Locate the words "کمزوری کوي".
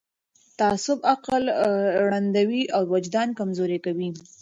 3.39-4.09